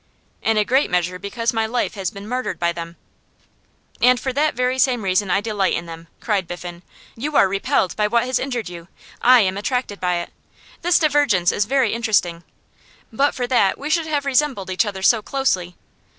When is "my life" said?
1.53-1.93